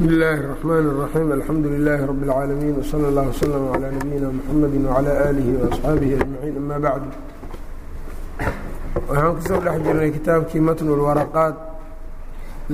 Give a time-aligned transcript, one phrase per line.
[0.00, 5.11] bsmi اllahi الرحmn الرaxيim alxamdu لilaahi rab اlcaalamiin wslى اllah wslm عlى nabiyina mxamedi wعlى
[5.29, 7.09] alihi وaصxaabihi aجmaciin ama bacdu
[9.09, 11.55] waxaan kusoo dhex jirnay kitaabkii matn اlwaraqaat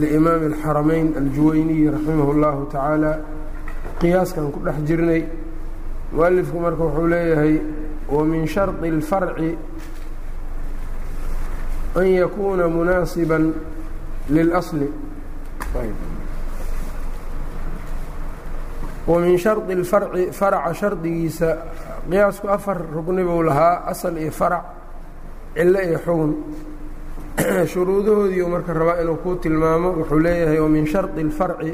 [0.02, 3.12] liimaami اlxarameyn aljuwayniyi raximah اllahu tacaala
[4.02, 5.22] qiyaaskan ku dhex jirnay
[6.18, 7.54] mualifku marka wuxuu leeyahay
[8.16, 9.52] wamin sharطi اlfarci
[12.00, 13.38] an yakuuna munaasiba
[14.36, 14.88] lilasli
[19.07, 21.49] wamin shardi اlfarci faraca shardigiisa
[22.11, 24.65] qiyaasku afar rugni buu lahaa asal iyo farac
[25.55, 26.33] cilo iyo xugun
[27.73, 31.73] shuruudahoodiiu marka rabaa inuu kuu tilmaamo wuxuu leeyahay wamin shardi اlfarci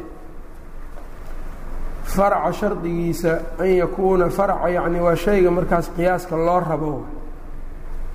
[2.05, 7.05] faraca shardigiisa an yakuuna faraca yacni waa shayga markaas qiyaaska loo rabo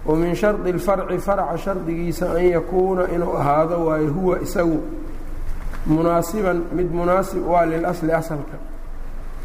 [0.06, 4.80] wamin shardi اlfarci faraca shardigiisa an yakuuna inuu ahaado waayo huwa isagu
[5.86, 8.58] munaasiban mid munaasib waa lilasli asalka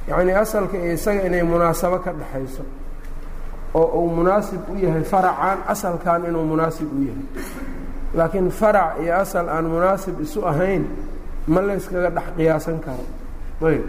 [0.08, 2.64] yacnii asalka iyo isaga inay munaasabo ka dhexayso
[3.74, 7.26] oo uu munaasib u yahay faracan asalkan inuu munaasib u yahay.
[8.14, 10.84] Laakiin farac iyo asal aan munaasib isu ahayn
[11.48, 13.06] ma layskaga dhex qiyaasan karo.
[13.68, 13.84] Ayb.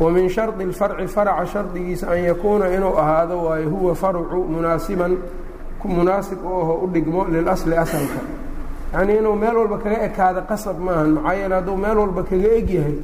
[0.00, 5.16] Wamin shardi اlfarci faraca shardigiisa an yakuuna inuu ahaado waayo huwa farcu munaasiban
[5.84, 8.20] munaasib u aho u dhigmo lilasli asalka.
[8.92, 12.94] Yacnii inuu meel walba kaga ekaado qasab maahan maxaa yeele hadduu meel walba kaga egyahay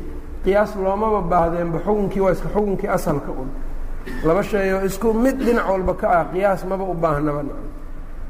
[0.44, 3.48] qiyaas loomaba baahdeenba xukunkii waa iska xukunkii asalka un.
[4.24, 7.42] Laba sheeyoo isku mid dhinac walba ka ah qiyaas maba u baahnaba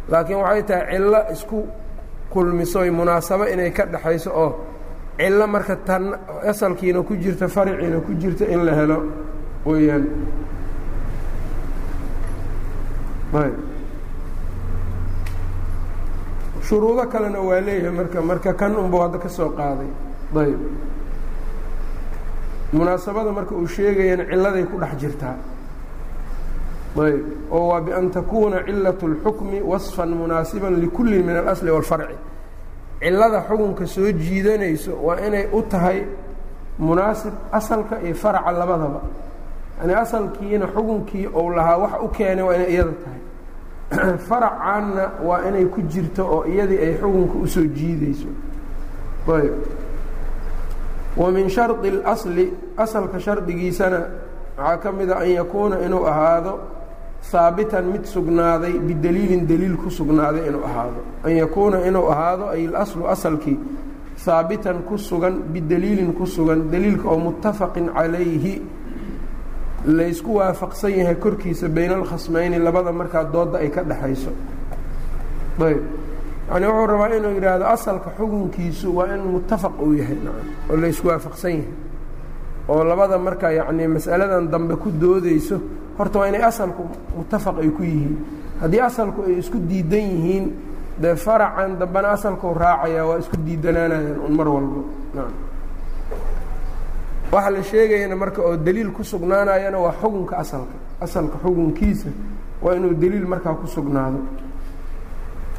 [0.09, 1.59] laakiin waxay tahay cillo isku
[2.33, 4.51] kulmisoy munaasabo inay ka dhexayso oo
[5.19, 6.05] cillo marka tan
[6.51, 8.99] asalkiina ku jirta fariciina ku jirta in la helo
[9.67, 10.05] weeyaan.
[13.35, 13.55] Ayb.
[16.63, 19.89] Shuruudo kalena waa leeyahay marka marka kan unba hadda ka soo qaaday.
[20.37, 20.61] Ayb
[22.74, 25.36] munaasabada marka uu sheegayana cilladay ku dhex jirtaa
[27.00, 27.22] ayb
[27.52, 32.16] oo waa bian takuuna cilaة اlxukmi waصfan munaasiban likulli min alasli wاlfarci
[33.02, 36.04] cillada xukunka soo jiidanayso waa inay u tahay
[36.80, 39.02] munaasib asalka iyo faraca labadaba
[39.82, 45.66] yani asalkiina xukunkii ou lahaa wax u keenay waa inay iyada tahay faracaanna waa inay
[45.66, 48.28] ku jirto oo iyadii ay xukunka usoo jiideyso
[49.36, 49.54] ayb
[51.17, 54.01] wa min shardi اlasli asalka shardigiisana
[54.59, 56.53] waxaa ka mid a an yakuuna inuu ahaado
[57.33, 61.01] haabitan mid sugnaaday bidaliilin daliil ku sugnaaday inuu ahaado.
[61.25, 63.59] An yakuuna inuu ahaado ay اlaslu asalkii
[64.27, 68.55] haabitan ku sugan bidaliilin ku sugan daliilka oo muttafaqin calayhi
[69.87, 74.31] laysku waafaqsan yahay korkiisa bayna alkhasmayni labada markaa dooda ay ka dhexayso
[75.61, 75.81] ayb
[76.51, 80.19] yani wuxuu rabaa inuu yidhaahdo asalka xukunkiisu waa in muttafaq uu yahay
[80.71, 81.69] oo laysku waafaqsan yahay.
[82.69, 85.57] Oo labada markaa yacnii mas'aladan dambe ku doodeyso
[85.99, 86.83] horta waa inay asalku
[87.17, 88.17] muttafaq ay ku yihiin.
[88.61, 90.45] Haddii asalku ay isku diidan yihiin
[91.01, 94.81] dee faracan dambena asalkuu raacaya waa isku diidanaanayaan un mar walbo
[97.33, 102.09] waxa la sheegayana marka oo daliil ku sugnaanayana waa xukunka asalka asalka xukunkiisa
[102.63, 104.19] waa inuu daliil markaa ku sugnaado.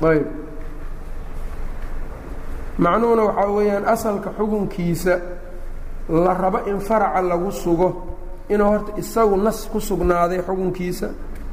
[0.01, 0.25] Ayb
[2.83, 5.13] macnuhuna waxaa weeyaan asalka xukunkiisa
[6.09, 7.89] la rabo in faraca lagu sugo
[8.49, 11.07] inuu horta isagu nas ku sugnaaday xukunkiisa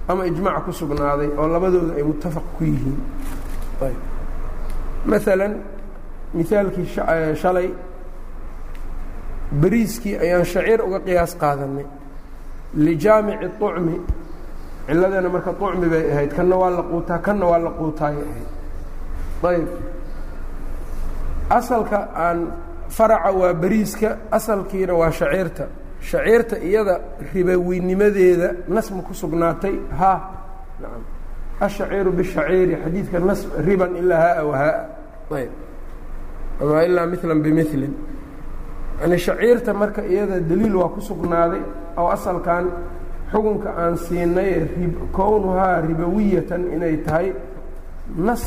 [0.09, 2.99] ama ijmaac ku sugnaaday oo labadooda ay muttafaq ku yihiin.
[5.07, 5.55] Maalan
[6.35, 6.87] mihaalkii
[7.43, 7.69] shalay
[9.61, 11.87] beriiskii ayaan shaciir uga qiyaas qaadanay.
[12.85, 13.97] Lijaamici طucmi
[14.87, 18.49] ciladeena marka طucmi bay ahayd kanna waa la quutaa kanna waa la quutaayay ahayd.
[19.51, 19.69] Ayb
[21.59, 22.39] asalka aan
[22.97, 25.65] faraca waa beriiska asalkiina waa shaciirta.
[26.09, 26.95] Shaciirta iyada
[27.35, 29.75] ribaweynimadeeda nas ma ku sugnaatay?
[29.99, 30.13] Ha.
[31.61, 34.87] Ashaciiru bishaciiri xadiidka nas riban ilaa haa wa haa.
[35.39, 35.51] Ayb.
[36.61, 37.95] Ama ilaa milan bimilin
[39.01, 41.63] yani shaciirta marka iyada daliil waa ku sugnaaday
[42.01, 42.65] oo asalkan
[43.33, 44.53] xukunka aan siinay
[45.17, 47.29] kownuhaa ribawiyatan inay tahay
[48.27, 48.43] nas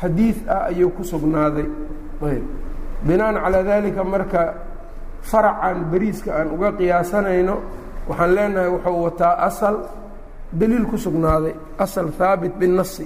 [0.00, 1.66] xadiid ah ayuu ku sugnaaday
[3.06, 4.42] binaan calaa dalika marka
[5.30, 7.54] faracan beriiska aan uga qiyaasanayno
[8.08, 9.76] waxaan leenahay wuxuu wataa asal
[10.52, 13.04] daliil ku sugnaaday asal haabit binnasi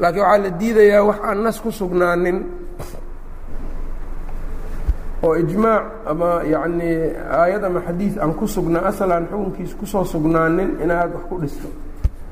[0.00, 2.38] laakiin waxaa la diidayaa wax aan nas ku sugnaanin
[5.22, 6.98] oo ijmaac ama yacnii
[7.40, 11.36] aayad ama xadiid aan ku sugnaa asal aan xukunkiisa ku soo sugnaanin inaad wax ku
[11.42, 11.68] dhisto.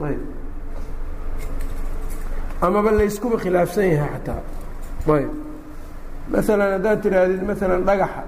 [0.06, 0.20] Ayb.
[2.61, 4.40] Amaba layskuba khilaafsan yahay xataa.
[5.17, 5.31] Ayb
[6.32, 8.22] maalan haddaad tidhaahdid maalan dhagaxa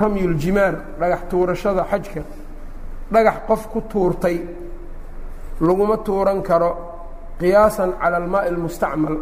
[0.00, 2.22] ramyuljimaar dhagax tuurashada xajka.
[3.12, 4.36] Dhagax qof ku tuurtay
[5.60, 6.70] laguma tuuran karo
[7.40, 9.16] qiyaasan cala almaaءi اlmustacmal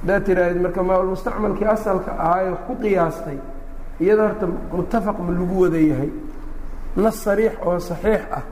[0.00, 3.38] haddaad tidhaahdid marka maaulmustacmalkii asalka ahaaye wax ku qiyaastay
[4.02, 4.46] iyada horta
[4.78, 6.10] mutafaq ma lagu wada yahay.
[6.96, 8.44] Nas sariix oo saxiix ah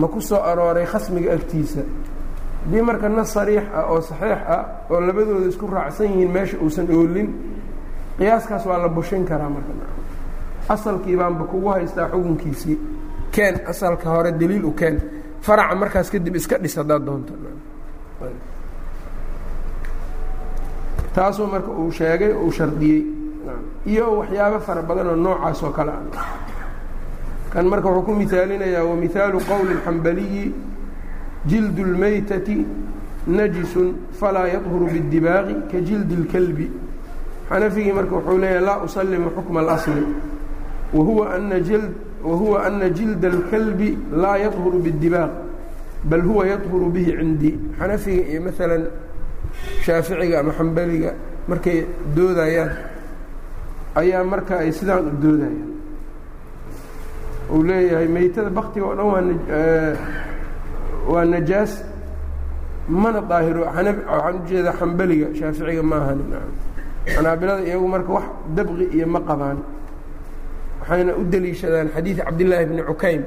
[0.00, 1.82] ma ku soo arooray khasmiga agtiisa
[2.66, 6.86] haddii marka nas sariix ah oo saxiix ah oo labadooda isku raacsan yihiin meesha uusan
[6.90, 7.28] oolin
[8.18, 9.72] qiyaaskaas waa la bushin karaa marka.
[10.68, 12.78] Asalkii baanba kugu haystaa xukunkiisii.
[13.30, 14.96] Keen asalka hore daliil u keen.
[15.40, 17.32] Faraca markaas kadib iska dhis haddaad doonto.
[21.14, 23.02] Taasuu marka uu sheegay uu shardiyey.
[23.86, 26.02] Iyo waxyaabo fara badan oo noocaas oo kale ah.
[27.52, 30.44] Kan marka wuxuu ku mihaalinayaa wamihaalu qowli اxambaliyi
[31.45, 32.57] jildu اlmaytati
[33.27, 33.89] najisun
[34.19, 36.67] falaa yadhuru biاdibaaqi ka jildi اlkalbi
[37.49, 40.03] xanafigii marka wuxuu leeyahay laa usalimu xukma اlasli
[40.93, 41.91] wahuwa ana jild
[42.23, 43.89] wahuwa ana jilda اlkalbi
[44.21, 45.31] laa yadhuru biاdibaaq
[46.09, 48.83] bal huwa yadhuru bihi cindii xanafiga iyo maalan
[49.85, 51.11] shaaficiga ama xambaliga
[51.47, 51.85] markay
[52.15, 52.71] doodayaan
[53.95, 55.61] ayaa marka ay sidaan u doodayaan
[57.53, 59.21] uu leeyahay meytada baktiga oo dhan waa
[61.10, 61.72] waa najaas
[62.88, 66.24] mana daahiro waxaan u jeedaa xambaliga shaaficiga ma ahani
[67.14, 68.24] xanaabilada iyagu marka wax
[68.56, 69.58] dabqi iyo ma qabaan.
[70.80, 73.22] Waxayna u deliishadaan xadiid cabdillaahi bni cukaym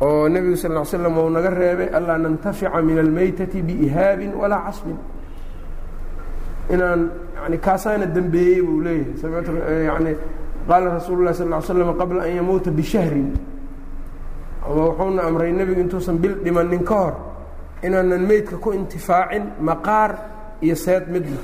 [0.00, 4.98] oo nebigu sal ll slam uu naga reebay anlaa nantafica min almaytati biihaabin walaa casbin.
[6.74, 7.10] Inaan
[7.42, 9.14] yani kaasaana dembeeyey buu leeyahay.
[9.20, 9.52] Samictu
[9.88, 10.12] yani
[10.68, 13.30] qaala rasuulu lah sal slam qabla an yamuuta bishahrin
[14.66, 17.14] ama wuxuuna amray nebigu intuusan bil dhimanin ka hor
[17.82, 20.10] inaanan meydka ku intifaacin maqaar
[20.62, 21.36] iyo seed midna.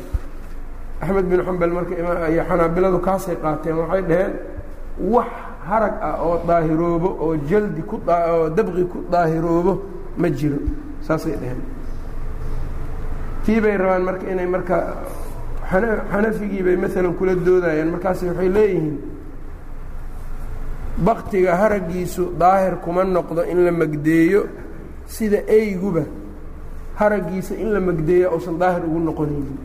[1.00, 1.94] Axmed bin xambal marka
[2.30, 4.32] iyo xanaabiladu kaasay qaateen waxay dhaheen
[5.00, 5.26] wax
[5.68, 9.72] harag ah oo daahiroobo oo jaldi ku oo dabqi ku daahiroobo
[10.16, 10.58] ma jiro.
[11.06, 11.60] Saasay dhaheen.
[13.44, 14.76] Tii bay rabaan marka inay marka
[15.70, 17.90] xanafigii bay maalan kula doodayaan.
[17.94, 18.96] Markaas waxay leeyihiin
[21.04, 24.46] baktiga haraggiisu daahir kuma noqdo in la magdeeyo
[25.06, 26.02] sida eyguba.
[26.98, 29.58] Haraggiisa in la magdeeyo uusan daahir ugu noqonaynin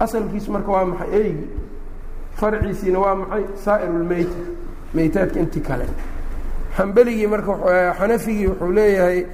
[0.00, 1.46] asalkiisu marka waa maxay eygi?
[2.38, 3.44] Farciisiina waa maxay?
[3.64, 4.38] Saa'irulmeyta
[4.94, 5.86] meytaadka inti kale.
[6.76, 7.52] Xambeligii marka
[7.98, 9.26] xanafigii wuxuu leeyahay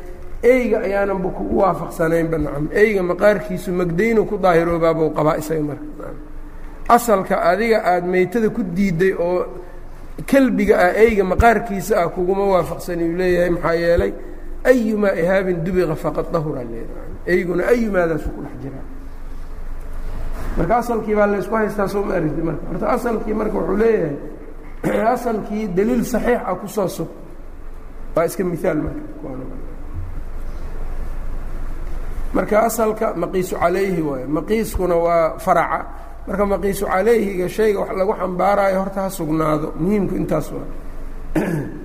[0.42, 2.68] eyga ayaananba kugu waafaqsanaynba nacam.
[2.72, 5.84] Eyga maqaarkiisu magdaynu ku daahiroobaabuu qabaa isaga marka
[6.88, 9.46] asalka adiga aada meytada ku diiday oo
[10.22, 14.12] kelbiga ah eyga maqaarkiisa ah kuguma waafaqsani uu leeyahay maxaa yeelay
[14.64, 16.62] ayumaa ihaabin dubiqa faqad dahura
[17.26, 18.86] eyguna ayumaadaasu ku dhex jiraa
[20.56, 22.66] marka asalkii baa laysku haystaa soo ma aragti marka.
[22.68, 27.08] Horta asalkii marka wuxuu leeyahay asalkii daliil saxiix ah ku soo sug.
[28.16, 29.02] Waa iska miaal marka
[32.34, 35.86] marka asalka maqiisu calayhi waayo maqiiskuna waa faraca
[36.26, 39.72] marka maqiisu calayhiga shayga wax lagu xambaaraayo horta ha sugnaado.
[39.76, 40.66] Muhiimku intaas waa.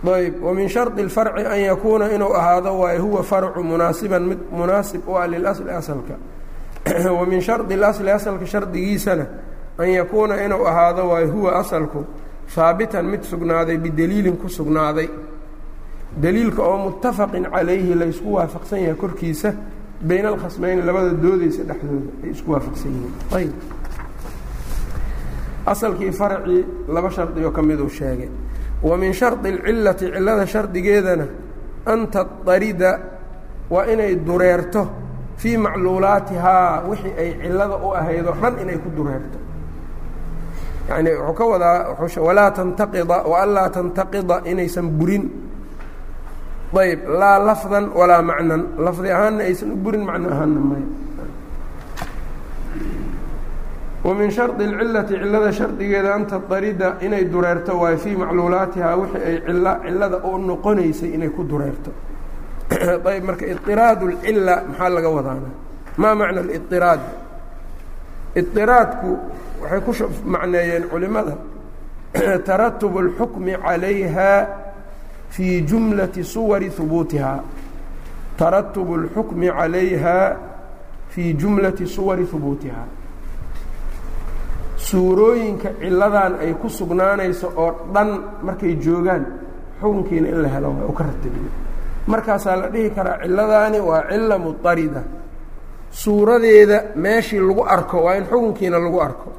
[0.00, 5.16] Ayb wamin shardi اlfarci an yakuuna inuu ahaado waayo huwa farcu munaasiban mid munaasib u
[5.16, 6.14] ah lilasli asalka.
[7.18, 9.26] Wa min shardi اlasli asalka shardigiisana
[9.78, 12.04] an yakuuna inuu ahaado waayo huwa asalku
[12.56, 15.08] haabitan mid sugnaaday bideliilin ku sugnaaday.
[16.16, 19.52] Deliilka oo muttafaqin calayhi laysku waafaqsan yahay korkiisa
[20.08, 23.14] bayna alkhasmayni labada doodeysa dhexdooda ay isku waafaqsan yihiin.
[23.36, 23.52] Ayb
[25.66, 28.28] asalkii farcii laba shardigoo ka miduu sheegay.
[28.82, 31.26] Wa min shardi اlcilati cilada shardigeedana
[31.86, 32.90] an taطarida
[33.70, 34.88] waa inay dureerto
[35.36, 39.38] fii macluulaatihaa wixii ay cilada u ahayd oo dhan inay ku dureerto.
[40.88, 41.78] Yani wuxuu ka wadaa
[42.26, 45.30] walaa tantaqida waanlaa tantaqida inaysan burin
[46.75, 50.87] ayb laa lafdan walaa macnan lafdi ahaanna aysan u burin macno ahaanna maya
[54.05, 59.37] wa min shardi اlcilati cilada shardigeeda an tadarida inay dureerto waayo fii macluulaatihaa wixii ay
[59.45, 61.91] cilo cilada u noqonaysay inay ku dureerto
[63.11, 65.49] ayb marka iطiraad اlcila maxaa laga wadaana
[65.97, 67.01] maa macna اliطiraad
[68.35, 69.09] iطiraadku
[69.61, 69.91] waxay ku
[70.33, 71.33] macneeyeen culimada
[72.45, 74.31] taratub اlxukmi calayha
[75.30, 77.40] fii jumlati suwari hubuutihaa
[78.38, 80.36] taratub اlxukmi calayha
[81.12, 82.86] fii jumlati suwari hubuutihaa
[84.76, 88.08] suurooyinka ciladan ay ku sugnaanayso oo dhan
[88.42, 89.24] markay joogaan
[89.80, 91.50] xukunkiina in la helo waa u ka ratabiyo
[92.06, 95.02] markaasaa la dhihi karaa ciladaani waa cila muطarida
[95.90, 99.30] suuradeeda meeshii lagu arko waa in xukunkiina lagu arko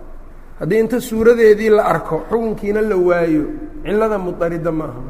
[0.60, 3.44] haddii inta suuradeedii la arko xukunkiina la waayo
[3.84, 5.02] cilada mudarida ma aha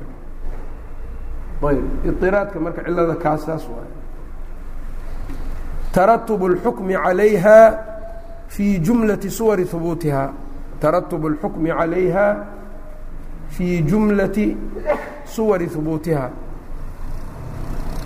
[1.70, 3.90] ayb iiraadka marka cilada kaasaas waay.
[5.94, 7.58] Taratub اlxukmi calayha
[8.48, 10.32] fii jumlati suwari hubuutiha
[10.80, 12.26] taratub اlxukmi calayha
[13.50, 14.58] fii jumlati
[15.26, 16.30] suwari hubuutiha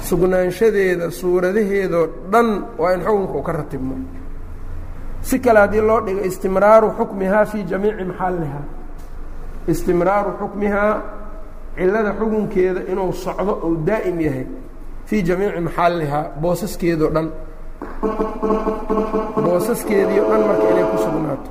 [0.08, 2.48] sugnaanshadeeda suuradaheedoo dhan
[2.78, 3.96] waa in xukunka uu ka ratibmo.
[5.22, 8.62] Si kale haddii loo dhigo istimraaru xukmihaa fii jamiici maxalliha.
[9.68, 11.02] Istimraaru xukmihaa
[11.76, 14.46] cilada xukunkeeda inuu socdo ou daa'im yahay
[15.06, 17.28] fii jamiici maxallihaa boosaskeedao dhan.
[19.46, 21.50] Boosaskeedii o dhan marka inay ku sugnaato.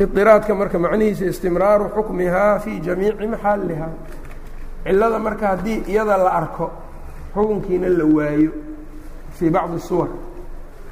[0.00, 3.92] Iiraadka marka macnihiisa istimraaru xukmihaa fii jamiici maxallihaa
[4.84, 6.70] cilada marka haddii iyada la arko
[7.34, 8.52] xukunkiina la waayo
[9.36, 10.08] fii bacdi suwar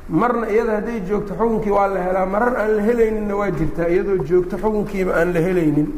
[0.08, 4.18] marna iyada hadday joogto xukunkii waa la helaa marar aan la helayninna waa jirtaa iyadoo
[4.28, 5.88] joogto xukunkiiba aan la helaynin.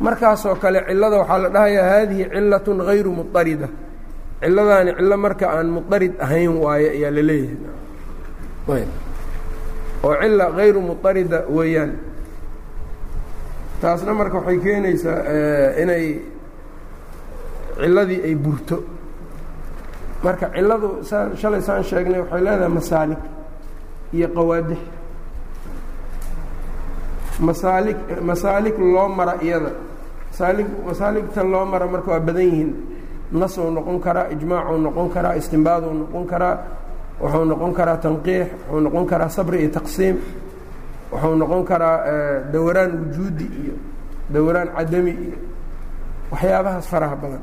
[0.00, 3.68] Markaasoo kale cilada waxaa la dhahayaa haadihi cilatun hayru muarida
[4.42, 8.84] ciladaani cillo marka aan muarid ahayn waaye ayaa la leeyahay.
[10.04, 11.92] Oo cila hayru muarida weeyaan.
[13.80, 15.18] Taasna marka waxay keenaysaa
[15.82, 16.06] inay
[17.80, 18.76] ciladii ay burto.
[20.24, 23.18] Marka ciladu saan shalay saan sheegnay waxay leedahay masaalik
[24.12, 24.78] iyo qawaadix.
[27.40, 29.72] Masaalik masaalik loo mara iyada.
[30.30, 32.72] Masaali masaaligta loo mara marka waa badan yihiin.
[33.32, 36.56] Nasuu noqon karaa ijmaacuu noqon karaa istimbaaduu noqon karaa
[37.20, 40.16] wuxuu noqon karaa tanqiix wuxuu noqon karaa sabri iyo taqsiim
[41.12, 41.96] wuxuu noqon karaa
[42.52, 43.74] dawraan wujuudi iyo
[44.34, 45.38] dawraan cadami iyo
[46.32, 47.42] waxyaabahaas faraha badan.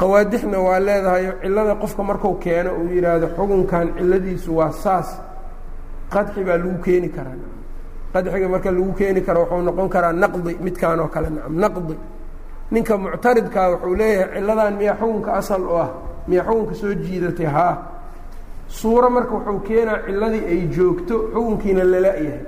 [0.00, 5.08] Qawaadixna waa leedahay cilada qofka marku keeno uu yidhaahdo xukunkan ciladiisu waa saas
[6.12, 7.36] qadxi baa lagu keeni karaa
[8.12, 11.94] qadxiga marka lagu keeni karo wuxuu noqon karaa naqdi midkaan oo kale nacam naqdi.
[12.70, 15.90] Ninka muctaridkaa wuxuu leeyahay ciladan miyaa xukunka asal u ah
[16.28, 17.74] miyaa xukunka soo jiidatay haa
[18.68, 22.40] suuro marka wuxuu keenaa ciladii ay joogto xukunkiina lala-yahay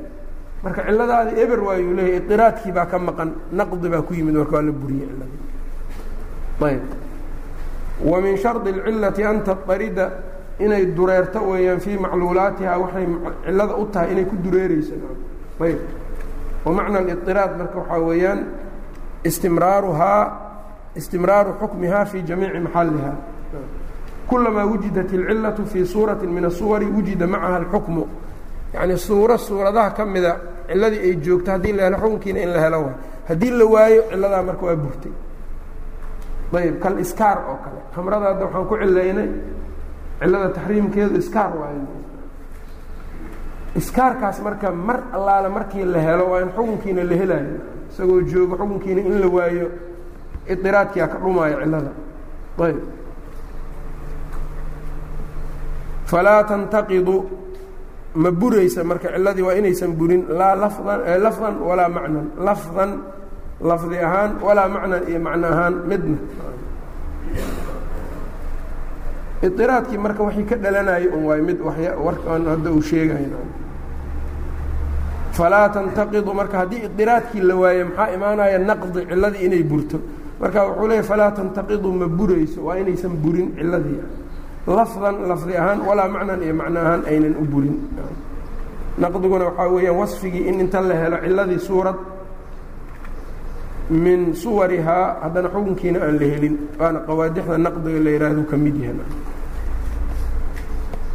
[0.64, 4.62] marka ciladaadi eber waayuu leeyahay iqiraadkii baa ka maqan naqdi baa ku yimid marka waa
[4.62, 5.40] la buriyey ciladii.
[6.68, 6.82] Ayb
[8.10, 10.04] wa min shardi اlcilati an tatarida
[10.58, 13.06] inay dureerto weeyaan fii macluulaatiha waxay
[13.44, 14.94] cillada u tahay inay ku dureereyso
[15.60, 15.78] ayb.
[16.64, 18.40] Wamacna aliiraad marka waxaa weeyaan
[19.24, 20.22] istimraaruhaa
[20.96, 23.12] istimraaru xukmihaa fii jamiici maxalliha.
[24.26, 28.06] Kulamaa wujidat alcillatu fii suurati min asuwari wujida macaha alxukmu.
[28.74, 30.36] Yacni suuro suuradaha ka mida
[30.68, 32.90] cilladii ay joogto haddii la helo xukunkiina in la helo
[33.28, 35.12] haddii la waayo cilladaa marka waa burtay.
[36.52, 37.80] Ayb kal oo kale.
[37.94, 39.28] Khamrada hadda waxaan ku cilaynay
[40.20, 41.84] cilada taxriimkeedu iskaar waayo
[43.80, 47.56] iskaarkaas marka mar allaale markii la helo waa in xukunkiina la helaayo
[47.90, 49.66] isagoo joogo xukunkiina in la waayo
[50.52, 51.92] idiraadkiia ka dhumaayo cilada.
[52.58, 52.78] Ayb.
[56.10, 57.16] Falaa tantaqidu
[58.14, 62.26] ma buraysa marka ciladii waa inaysan burin laa lafdan lafdan walaa macnan.
[62.46, 62.90] Lafdan
[63.60, 66.18] lafdi ahaan walaa macnan iyo macno ahaan midna
[69.42, 73.38] iiraadkii marka waxay ka dhalanayo un waay mid hadda uu sheegayo
[75.32, 79.98] falaa tantaqidu marka haddii iqiraadkii la waayo maxaa imaanaya naqdi ciladii inay burto.
[80.40, 84.00] Marka wuxuu leeyay falaa tantaqidu ma burayso waa inaysan burin ciladii
[84.66, 87.76] lafdan lafdi ahaan walaa macnan iyo macno ahaan aynan u burin.
[88.98, 91.96] Naqdiguna waxaa weeyaan wasfigii in inta la helo ciladii suurad
[93.90, 98.96] min suwarihaa haddana xukunkiina aan la helin waana qawaadixda naqdiga la yidhaahdo ka mid yahay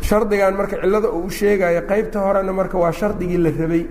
[0.01, 3.85] shardigan marka cilada uu u sheegayo qeybta horena marka waa shardigii la rabay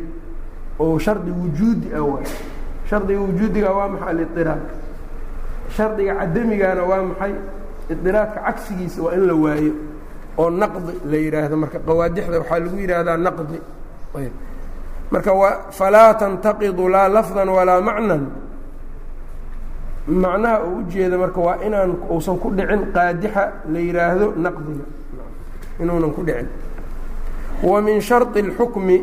[0.80, 2.26] oo shardi wujuudi ah waay
[2.90, 4.62] shardiga wujuudiga waa maxay aliiraad
[5.76, 7.34] shardiga cadamigana waa maxay?
[7.92, 9.72] Idiraadka cagsigiisa waa in la waayo
[10.38, 11.78] oo naqdi la yidhaahdo marka.
[11.86, 13.58] Qawaadixda waxaa lagu yidhaahdaa naqdi.
[15.12, 15.30] Marka
[15.78, 18.22] falaa tantaqidu laa lafdan walaa macnan
[20.07, 24.85] macnaha uu ujeeda marka waa inaan uusan ku dhicin qaadixa la yidhaahdo naqdiga
[25.81, 26.47] inuunan ku dhicin
[27.63, 28.97] wa min shardi اlxukmi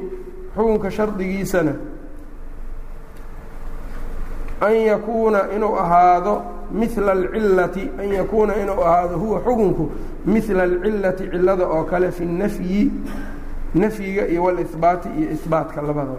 [0.57, 1.73] xukunka shardigiisana
[4.61, 9.91] an yakuuna inuu ahaado mila alcilati an yakuuna inuu ahaado huwa xukunku
[10.27, 12.93] mila alcilati cilada oo kale fi nafyi
[13.75, 16.17] nafyiga iyo wاlihbaati iyo ihbaatka labadaba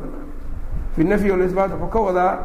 [0.95, 2.37] fi nafyi wاlihbaat wuxuu ka wadaa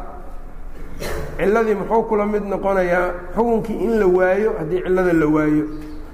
[1.38, 5.64] ciladii muxuu kula mid noqonayaa xukunkii in la waayo haddii cilada la waayo.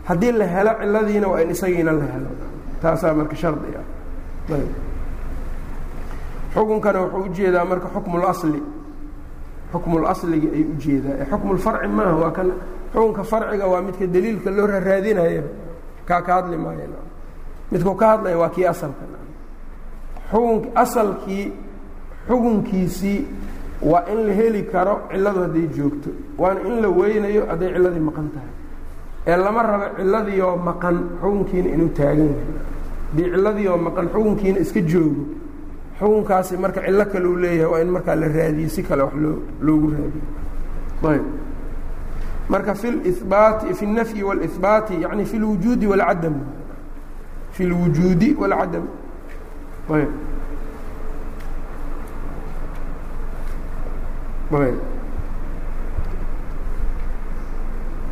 [0.09, 2.31] Haddii la helo ciladiina waa in isagiina la helo.
[2.83, 3.85] Taasaa marka shardi ah.
[6.55, 8.63] Xukunkana wuxuu u jeedaa marka xukmulasli
[9.73, 12.49] xukmulasliga ay u jeedaa ee xukmulfarci maaha waa kan
[12.93, 15.43] xukunka farciga waa midka daliilka loo raraadinaya
[16.09, 17.01] kaa ka hadli maayo
[17.71, 19.05] midkuu ka hadlaya waa kii asalka.
[20.31, 21.53] Xukun asalkii
[22.29, 23.21] xukunkiisii
[23.82, 28.30] waa in la heli karo cilladu hadday joogto waana in la weynayo hadday cilladii maqan
[28.36, 28.52] tahay
[29.28, 32.46] ee lama rabo cilladiioo maqan xukunkiina inuu taagan yahay
[33.12, 35.24] haddii cilladiioo maqan xukunkiina iska joogo
[36.00, 39.38] xukunkaasi marka cillo kale uu leeyahay waa in markaa la raadiyo si kale wax loo
[39.62, 40.24] loogu raadiyo
[41.12, 41.26] ayb
[42.50, 46.36] marka fi lihbaati fi اlnafyi wاlihbaati yani fi اlwujuudi wاlcadam
[47.52, 48.86] fi اlwujuudi wاlcadam
[49.96, 50.10] ayb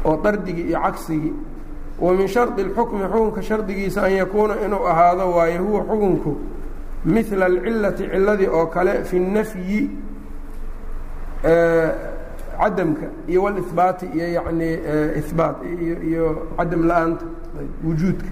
[0.05, 1.33] oo dardigii iyo cagsigii
[2.01, 6.37] wa min shardi اlxukmi xukunka shardigiisa an yakuuna inuu ahaado waaye huwa xukunku
[7.05, 9.91] midla alcillati cilladii oo kale fi nafyi
[12.61, 14.79] cadamka iyo walibaati iyo yanii
[15.31, 15.57] ibaat
[16.09, 17.25] iyo cadam la'aanta
[17.85, 18.29] wujuudka.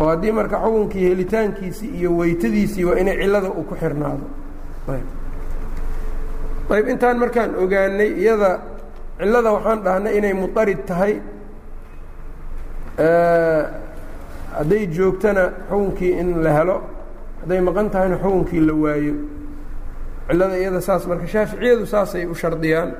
[0.00, 4.24] Oo haddii marka xukunkii helitaankiisii iyo weytadiisii waa inay cillada uu ku xirnaado
[6.76, 8.50] ayb intaan markaan ogaanay iyada
[9.18, 11.14] cilada waxaan dhahnay inay muطarid tahay
[14.56, 16.76] hadday joogtana xukunkii in la helo
[17.40, 19.14] hadday maqan tahayna xukunkii la waayo.
[20.28, 22.90] Cillada iyada saas marka shaaficiyadu saasay u shardiyaan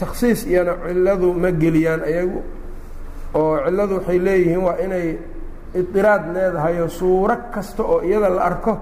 [0.00, 2.40] takhsiis iyana cilladu ma geliyaan ayagu
[3.34, 5.08] oo cilladu waxay leeyihiin waa inay
[5.80, 8.72] idiraad leedahayo suuro kasta oo iyada la arko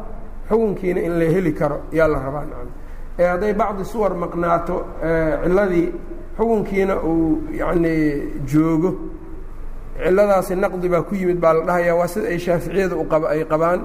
[0.48, 2.44] xukunkiina in la heli karo yaa la rabaa
[3.18, 4.76] ee hadday bacdi suwar maqnaato
[5.44, 5.88] cilladii
[6.36, 7.94] xukunkiina uu yacni
[8.50, 8.90] joogo.
[10.04, 13.80] Cilladaasi naqdi baa ku yimid baa la dhahayaa waa sida ay shaaficiyada uqaba ay qabaan.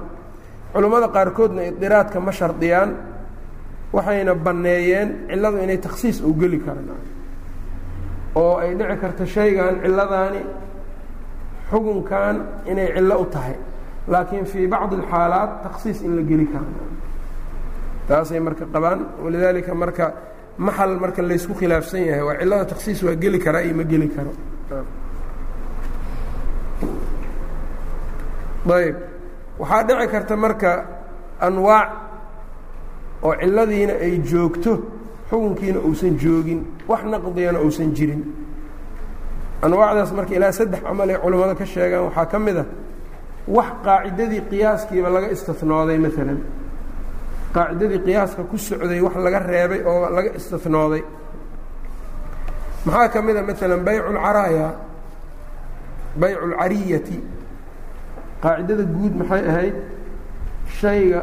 [0.72, 2.90] Culammada qaarkoodna idiraadka ma shardiyaan
[3.92, 6.90] waxayna banneeyeen cilladu inay takhsiis u geli karaan.
[8.34, 10.42] Oo ay dhici karto shaygan cilladaani
[11.70, 13.56] xukunkan inay cillo u tahay.
[14.08, 16.66] Laakiin fii bacdi alxaalaat takhsiis in la geli karo
[18.10, 19.00] taasay marka qabaan.
[19.24, 20.06] Walidaalika marka
[20.66, 24.32] maxal marka laysku khilaafsan yahay waa cillada takhsiis waa geli karaa iyo ma geli karo.
[28.78, 28.96] Ayb.
[29.60, 30.70] Waxaa dhici karta marka
[31.46, 31.88] anwaac
[33.26, 34.72] oo cilladiina ay joogto
[35.30, 38.22] xukunkiina uusan joogin wax naqdigana uusan jirin.
[39.64, 42.64] Anwaacdaas marka ilaa saddex camal ay culammada ka sheegaan waxaa ka mid a
[43.56, 46.38] wax qaacidadii qiyaaskiiba laga istinooday maalan
[47.54, 51.02] qaacidadii qiyaaska ku socday wax laga reebay oo laga istinooday
[52.86, 53.42] maxaa ka mid a?
[53.42, 54.68] Maalan baycu lcaraaya
[56.20, 57.18] baycu lcariyati
[58.42, 59.74] qaacidada guud maxay ahayd?
[60.80, 61.20] Shayga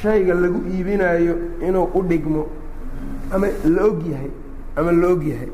[0.00, 1.34] shayga lagu iibinaayo
[1.66, 2.42] inuu u dhigmo
[3.34, 4.30] ama la og yahay
[4.76, 5.50] ama la og yahay.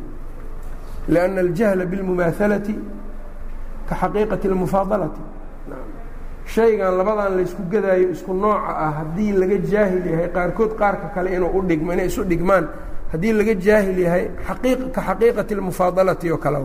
[1.08, 2.74] Lianna aljahla biاlmumaahalati
[3.88, 5.20] ka xaqiiqati اlmufaadalati
[6.54, 11.50] shaygan labadan laysku gadaayo isku nooca ah haddii laga jaahil yahay qaarkood qaarka kale inuu
[11.58, 12.64] u dhigmo inay isu dhigmaan
[13.12, 16.58] haddii laga jaahil yahay aqii ka xaqiiqati اlmufaadalati oo kale.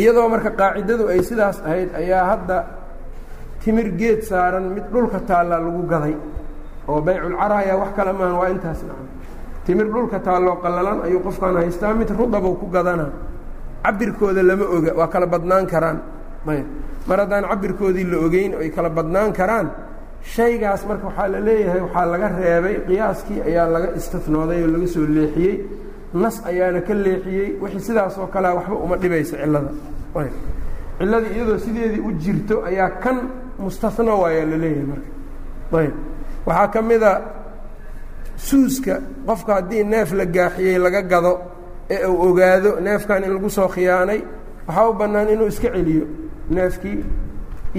[0.00, 2.56] Iyadoo marka qaacidadu ay sidaas ahayd ayaa hadda
[3.62, 6.14] timir geed saaran mid dhulka taallaa lagu gaday
[6.90, 9.08] oo bayculcaraaya wax kale maahan waa intaas nacam.
[9.66, 13.10] Timir dhulka taalloo qallalan ayuu qofkaan haystaa mid rudabou ku gadanaa
[13.84, 15.98] cabirkooda lama oga waa kala badnaan karaan
[16.46, 19.66] mar haddaan cabirkoodii la ogeyn ay kala badnaan karaan
[20.34, 25.06] shaygaas marka waxaa la leeyahay waxaa laga reebay qiyaaskii ayaa laga istinooday oo laga soo
[25.16, 25.56] leexiyey
[26.22, 29.70] nas ayaana ka leexiyey wixii sidaas oo kalea waxba uma dhibaysa cillada.
[30.20, 30.32] Ayb
[30.98, 33.16] cilladii iyadoo sideedii u jirto ayaa kan
[33.58, 35.08] mustahna waayaa la leeyahay marka.
[35.80, 35.94] Ayb
[36.46, 37.12] waxaa ka mid a
[38.36, 38.94] suuska
[39.26, 41.32] qofka haddii neef la gaaxiyey laga gado
[41.90, 44.20] ee uu ogaado neefkan in lagu soo khiyaanay
[44.68, 46.04] waxaa u bannaan inuu iska celiyo
[46.54, 47.00] neefkii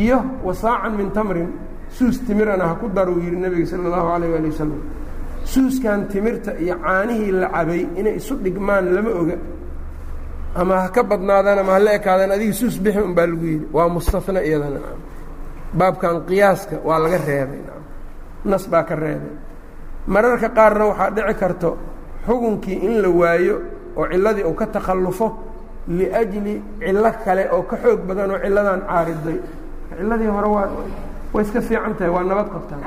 [0.04, 1.49] iyo wasaacan min tamrin
[1.95, 4.82] suus timirana ha ku daruu yidhi nebiga sala allahu alayh waali wasalam
[5.52, 9.38] suuskan timirta iyo caanihii la cabay inay isu dhigmaan lama oga.
[10.60, 13.65] Ama ha ka badnaadaan ama hala ekaadaan adiga suus bixi un baa lagu yidhi.
[13.75, 14.80] Waa mustahna iyadana.
[15.78, 17.62] Baabkan qiyaaska waa laga reebay
[18.45, 19.34] nas baa ka reebay.
[20.13, 21.69] Mararka qaarna waxaa dhici karto
[22.28, 23.56] xukunkii in la waayo
[23.99, 25.28] oo cilladii uu ka takhallufo
[25.88, 29.38] liajli cillo kale oo ka xoog badan oo cilladan caariday
[29.98, 30.68] cilladii hore waa
[31.35, 32.83] way iska fiican tahay waa nabad qabtaan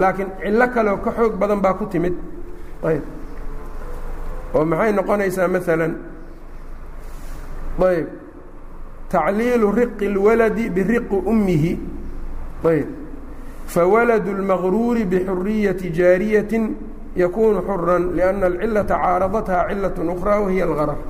[0.00, 2.14] laakiin cillo kaleoo ka xoog badan baa ku timid
[2.88, 3.02] ayb
[4.54, 5.92] oo maxay noqonaysaa maalan
[7.90, 8.06] ayb
[9.12, 11.72] tacliilu riqi اlwaladi biriqi ummihi
[12.72, 12.88] ayb
[13.74, 16.64] fawaladu اlmaqruuri bixuriyati jaariyatin
[17.16, 21.00] yakunu xuran liأnna alcilata caaradatha cilaة أkhraa wahiya اlgaraf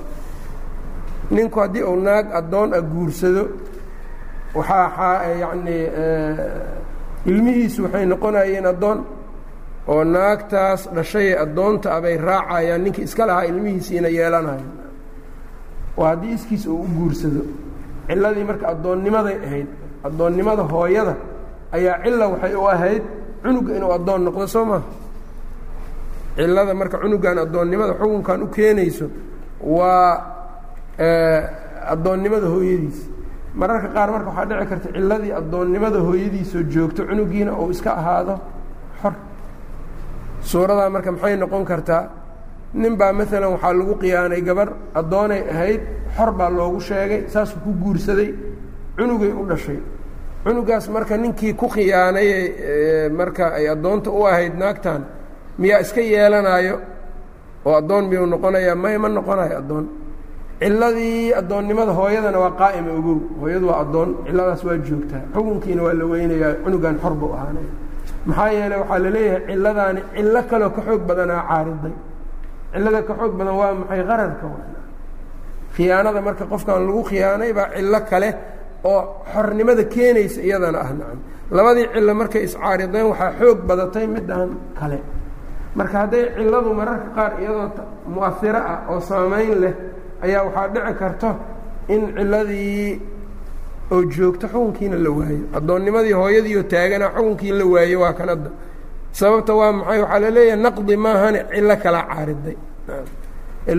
[1.30, 3.42] ninku haddii uu naag addoon a guursado
[4.54, 5.84] waxaa yacnii
[7.30, 8.98] ilmihiisu waxay noqonayeen addoon
[9.92, 14.68] oo naagtaas dhashay addoonta abay raacayaan ninkii iska lahaa ilmihiisiina yeelanayo
[15.98, 17.40] oo haddii iskiis uu u guursado
[18.06, 19.66] cilladii marka addoonnimaday ahayd
[20.06, 21.14] addoonnimada hooyada
[21.76, 23.02] ayaa cilla waxay u ahayd
[23.42, 24.82] cunuga inuu addoon noqdo soo maha
[26.36, 29.06] cillada marka cunugan addoonnimada xukunkan u keenayso
[29.60, 30.12] waa
[30.98, 32.98] addoonnimada hooyadiis.
[33.54, 38.34] Mararka qaar marka waxaa dhici karta cilladii addoonnimada hooyadiisoo joogto cunugiina uu iska ahaado
[39.02, 39.12] xor.
[40.42, 42.02] Suuradaa marka maxay noqon kartaa?
[42.74, 45.80] Nin baa maalan waxaa lagu khiyaanay gabar addoonay ahayd
[46.16, 48.34] xor baa loogu sheegay saasuu ku guursaday
[48.96, 49.78] cunugay u dhashay.
[50.44, 55.02] Cunugaas marka ninkii ku khiyaanayey marka ay addoonta u ahayd naagtan
[55.58, 56.76] miyaa iska yeelanaayo?
[57.64, 58.74] Oo addoon miyuu noqonayaa?
[58.74, 59.84] May ma noqonayo addoon
[60.60, 65.22] cilladii addoonnimada hooyadana waa qaa'ima ogow hooyadu waa addoon cilladaas waa joogtaa.
[65.34, 67.70] Xukunkiina waa la weynayaa cunugan xor buu ahaanaya.
[68.28, 71.94] Maxaa yeeley waxaa la leeyahay cilladaani cillo kaleo ka xoog badanaa caariday.
[72.72, 74.46] Cillada ka xoog badan waa maxay qararka
[75.74, 78.30] khiyaanada marka qofkan lagu khiyaanay baa cillo kale
[78.92, 79.00] oo
[79.32, 81.18] xornimada keenaysa iyadana ah nacam.
[81.56, 84.98] Labadii cillo markay iscaarideen waxaa xoog badatay midaan kale.
[85.78, 87.68] Marka hadday cilladu mararka qaar iyadoo
[88.14, 89.74] mu'ahiro ah oo saamayn leh
[90.24, 91.30] ayaa waxaa dhici karto
[91.88, 93.00] in cilladii
[93.92, 95.44] oo joogto xukunkiina la waayo.
[95.56, 98.50] Addoonnimadii hooyadiioo taagana xukunkii la waayo waa kan hadda
[99.12, 100.00] sababta waa maxay?
[100.02, 102.56] Waxaa la leeyahay naqdi maahane cillo kala caariday.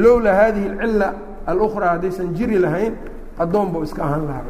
[0.03, 1.13] Lowlaa haadihi alcilla
[1.47, 2.93] alukhraa haddaysan jiri lahayn
[3.39, 4.43] addoon buu iska ahaan lahaa.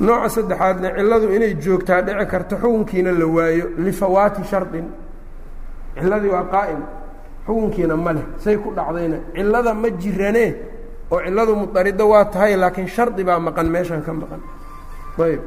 [0.00, 4.86] Nooca saddexaadna cilladu inay joogtaa dhici karto xukunkiina la waayo lifawaati shardin.
[6.00, 6.80] Cilladii waa qaa'im
[7.46, 9.16] xukunkiina ma leh say ku dhacdayna.
[9.34, 10.50] Cillada ma jiranee
[11.10, 14.40] oo cilladu mudariddo waa tahay laakiin shardi baa maqan meeshan ka maqan.
[15.18, 15.40] Ayb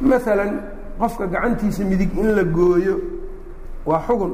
[0.00, 0.50] maalan
[0.98, 2.96] qofka gacantiisa midig in la gooyo
[3.84, 4.32] waa xugun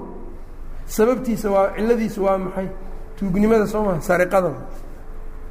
[0.87, 2.69] sababtiisa waa cilladiisa waa maxay?
[3.19, 4.53] Tuugnimada soo maha sariqada.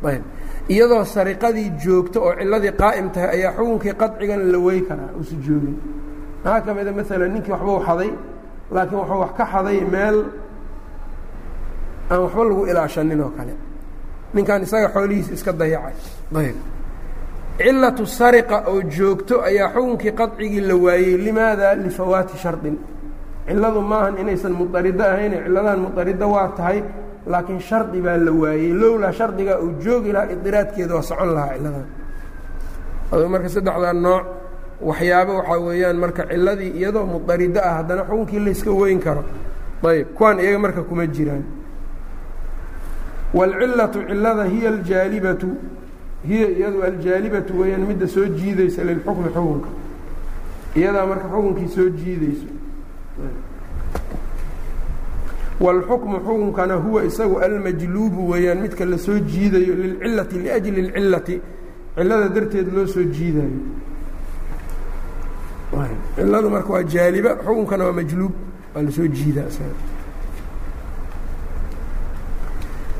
[0.05, 0.23] Ayb
[0.69, 5.75] iyadoo sariqadii joogto oo cilladii qaa'im tahay ayaa xukunkii qadcigan la wey karaa uusa joogin.
[6.43, 8.11] Maxaa ka mida maalan ninkii waxbuu xaday
[8.73, 10.17] laakiin wuxuu wax ka xaday meel
[12.11, 13.53] aan waxba lagu ilaashanin oo kale.
[14.33, 15.95] Ninkan isaga xoolihiisa iska dayacay
[16.41, 16.57] ayb.
[17.57, 22.77] Cilatu sariqa oo joogto ayaa xukunkii qadcigii la waayey limaada lifawaati shardin.
[23.47, 26.79] Cilladu maahan inaysan mudariddo ahayne cilladan mudariddo waa tahay
[27.31, 28.73] laakiin shardi baa la waayey.
[28.81, 31.87] Lowlaa shardigaa uu joogi lahaa idiraadkeeda waa socon lahaa cilladan.
[33.31, 34.23] Marka saddexdaa nooc
[34.88, 39.24] waxyaabo waxaa weeyaan marka cilladii iyadoo mudariddo ah haddana xukunkii layska weyn karo
[39.88, 41.42] ayb kuwaan iyaga marka kuma jiraan
[43.34, 45.48] wاlcilatu cilada hiya aljaalibatu
[46.28, 49.68] hiya iyadu aljaalibatu weeyaan midda soo jiidaysa lilxukmi xukunka
[50.76, 52.46] iyadaa marka xukunkii soo jiideyso
[55.60, 61.40] wاlxukmu xukunkana huwa isagu almajluubu weeyaan midka lasoo jiidayo lilcilati liأjli اlcilati
[61.96, 63.50] cilada darteed loo soo jiidayo
[66.15, 68.31] ciladu marka waa jaaliba xukunkana waa majluub.
[68.75, 69.49] Waa la soo jiidaa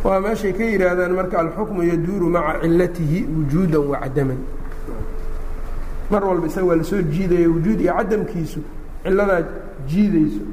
[0.03, 4.37] waa meeshay ka yidhaahdaan marka alxukmu yaduuru maca cilatihi wujuuda wacadaman
[6.11, 8.59] mar walba isaga waa la soo jiidaya wujuud iyo cadamkiisu
[9.03, 9.41] ciladaa
[9.89, 10.43] jiideyso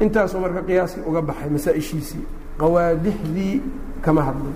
[0.00, 2.24] intaasuu marka qiyaaskii uga baxay masaa-ishiisii
[2.58, 3.60] qawaadixdii
[4.04, 4.54] kama hadlin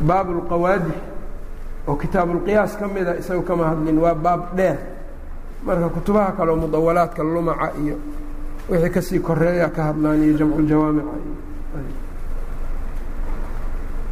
[0.00, 0.96] baab اlqawaadix
[1.87, 4.77] oo kitaabulqiyaas ka mida isaga kama hadlin waa baab dheer
[5.65, 7.95] marka kutubaha kaleo mudawalaadka lumaca iyo
[8.69, 11.11] wixii kasii koreeya ka hadlaan iyo jamcuuljawaamica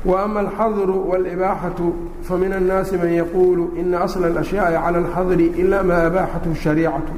[0.06, 1.86] wa ama alxadru wاlibaaxatu
[2.28, 7.14] famin الnaasi man yaquulu ina asla اlأshyaءi calى اlxadri ila ma abaaxathu الshariicatu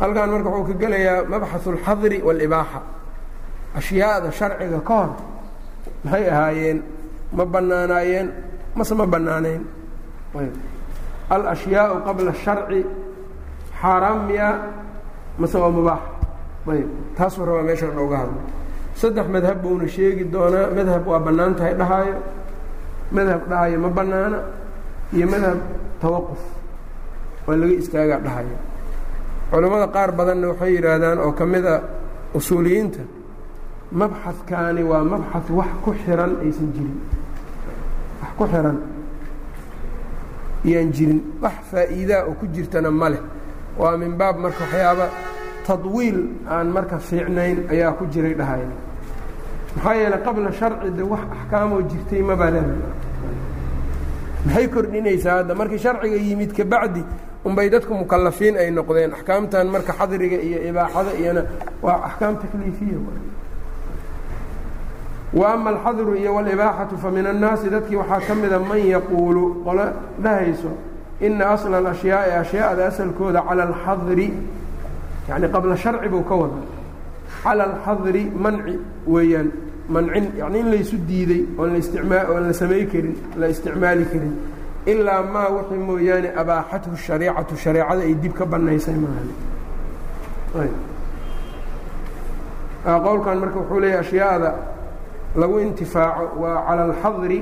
[0.00, 2.80] halkan marka wuxuu ka gelayaa mabxaثu اlxadri wاlibaaxa
[3.77, 5.09] ashyaada sharciga ka hor
[6.03, 6.77] maxay ahaayeen?
[7.35, 8.27] Ma banaanaayeen
[8.77, 9.61] mase ma banaanayn
[11.29, 12.81] alashyaau qabla الsharci
[13.81, 14.49] xaaraam miya?
[15.39, 16.03] Mase waa mubaax
[16.71, 16.89] ayb.
[17.17, 18.41] Taasuu rabaa meeshaan oga hadlo.
[18.99, 20.71] Saddex madhab buuna sheegi doonaa.
[20.77, 22.15] Madhab waa bannaan tahay dhahaayo.
[23.15, 24.39] Madhab dhahaya ma banaana
[25.15, 25.57] iyo madhab
[26.01, 26.41] tawaquf
[27.47, 28.57] waa laga istaagaa dhahaya
[29.51, 31.75] culammada qaar badanna waxay yidhaahdaan oo ka mid a
[32.37, 33.03] usuuliyiinta
[33.91, 36.97] mabxadkaani waa mabxad wax ku xiran aysan jirin.
[38.21, 38.77] Wax ku xiran
[40.65, 41.21] iyaan jirin.
[41.41, 43.21] Wax faa'iidaa oo ku jirtana ma leh.
[43.77, 45.07] Waa min baab marka waxyaaba
[45.67, 46.19] tadwiil
[46.49, 48.67] aan marka fiicnayn ayaa ku jiray dhahaya
[49.75, 52.61] maxaa yeeley qabla sharci de wax axkaamoo jirtay mabaa le
[54.45, 55.55] maxay kordhinaysaa hadda?
[55.55, 57.03] Markii sharciga yimid kabacdi
[57.45, 59.11] unbay dadku mukalafiin ay noqdeen.
[59.13, 61.41] Axkaamtan marka xadriga iyo ibaaxada iyona
[61.81, 62.97] waa axkaam takliifiya
[65.35, 69.85] wa ama alxadru iyo walibaaxatu fa min annaasi dadkii waxaa ka mida man yaquulu qolo
[70.23, 70.71] dhahayso
[71.21, 74.33] ina asla alashyaai ashyaada asalkooda cala alxadri
[75.29, 76.59] yani qabla sharci buu ka wada
[77.43, 79.51] cala alxadri manci weeyaan
[79.89, 84.35] mancin yani in laysu diiday oon la isticmaa oon la samay karin la isticmaali karin.
[84.85, 89.29] Ilaa maa wixii mooyaane abaaxathu shariicatu shareecada ay dib ka banaysay maahan.
[92.85, 94.49] Qowlkan marka wuxuu leeyahy ashyaada
[95.35, 97.39] lagu intifaaco waa cala alxadri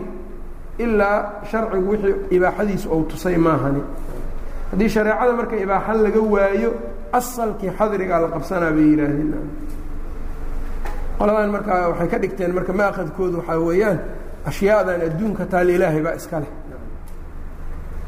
[0.84, 1.18] ilaa
[1.52, 3.82] sharcigu wixii ibaaxadiisu ou tusay maahani.
[4.72, 6.70] Haddii shareecada marka ibaaxa laga waayo
[7.20, 9.50] asalkii xadrigaa la qabsanaa bay yidhaahdeen.
[11.20, 14.00] Qoladan markaa waxay ka dhigteen marka maakadkoodu waxaa weeyaan
[14.50, 16.52] ashyaadan adduunka taal ilaahay baa iska leh.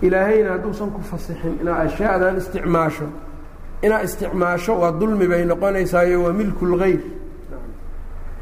[0.01, 3.07] Ilaahayna hadduusan ku fasixin inaad ashyaadan isticmaasho.
[3.85, 6.65] Inaad isticmaasho waa dulmi bay noqonaysaayo waa milku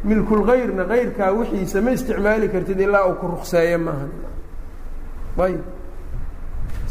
[0.09, 4.07] milkulgayrna kayrkaa wixiisa ma isticmaali kartid ilaa uu ku rukseeyo maaha
[5.47, 5.61] ayb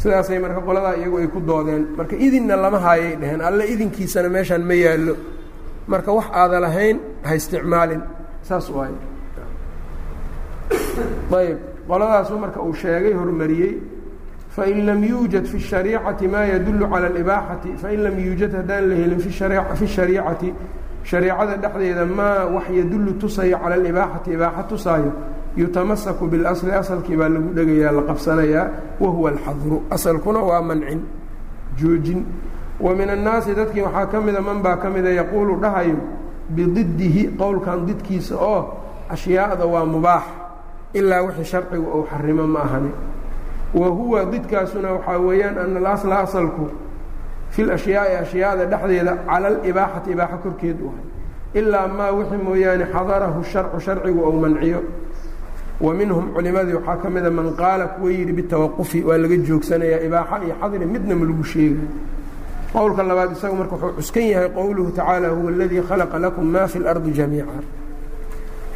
[0.02, 4.62] sidaasay marka qoladaa iyagu ay ku doodeen marka idinna lama haayay dheheen alle idinkiisana meeshaan
[4.70, 5.14] ma yaallo
[5.92, 8.02] marka wax aada lahayn ha isticmaalin
[8.48, 8.94] saas waay
[11.40, 13.74] ayb qoladaasu marka uu sheegay hormariyey
[14.56, 19.20] fain lam yuujad fi الshariicati ma yadulu calى اlibaaxati fain lam yuujad haddaan la helin
[19.20, 20.48] fi shariicati
[21.03, 25.11] shareicada dhexdeeda maa wax yadulu tusayo cala alibaaxati ibaaxa tusaayo
[25.57, 28.65] yutamasaku biاlasli asalkii baa lagu dhegayaa la qabsanayaa
[28.99, 29.77] wahuwa alxadru.
[29.95, 31.01] Asalkuna waa mancin
[31.77, 32.25] joojin.
[32.79, 35.97] Wa min annaasi dadkii waxaa ka mida man baa ka mida yaquulu dhahayo
[36.49, 38.61] bididihi qowlkan didkiisa oo
[39.09, 40.23] ashyaada waa mubaax
[40.93, 42.91] ilaa wixii sharcigu uu xarimo ma ahani.
[43.73, 46.69] Wa huwa didkaasuna waxaa weeyaan ana alasla asalku
[47.53, 51.05] fi lashyaai ashyaada dhexdeeda cala alibaaxati ibaaxo korkeed ahay.
[51.59, 54.81] Ilaa maa wixii mooyaane xadarahu sharcu sharcigu ou manciyo.
[55.85, 60.35] Wa minhum culimadii waxaa ka mida man qaala kuwa yidhi bitawaqufi waa laga joogsanayaa ibaaxa
[60.45, 61.87] iyo xadri midna ma lagu sheegay.
[62.73, 66.77] Qowlka labaad isagu marka wuxuu cuskan yahay qowluhu tacaala huwa aladii khalaqa lakum ma fi
[66.79, 67.57] اlardi jamiica